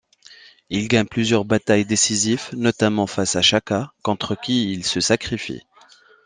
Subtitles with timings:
[0.71, 5.61] Il gagne plusieurs batailles décisives, notamment face à Shaka, contre qui il se sacrifie.